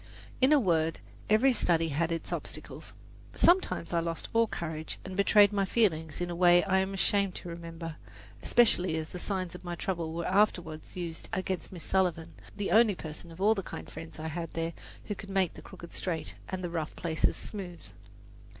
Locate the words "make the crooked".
15.29-15.93